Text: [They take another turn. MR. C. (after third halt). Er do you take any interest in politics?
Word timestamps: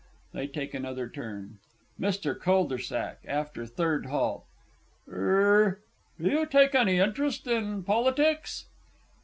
[They 0.33 0.47
take 0.47 0.73
another 0.73 1.07
turn. 1.07 1.59
MR. 1.99 2.81
C. 3.21 3.27
(after 3.27 3.67
third 3.67 4.07
halt). 4.07 4.45
Er 5.07 5.79
do 6.19 6.27
you 6.27 6.47
take 6.47 6.73
any 6.73 6.97
interest 6.97 7.45
in 7.45 7.83
politics? 7.83 8.65